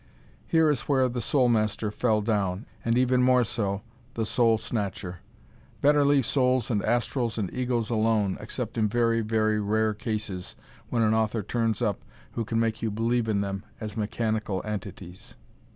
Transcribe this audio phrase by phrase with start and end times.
[0.47, 3.83] Here is where "The Soul Master" fell down, and, even more so,
[4.15, 5.19] "The Soul Snatcher."
[5.79, 10.55] Better leave souls and astrals and egos alone, except in very, very rare cases,
[10.89, 15.35] when an author turns up who can make you believe in them as mechanical entities.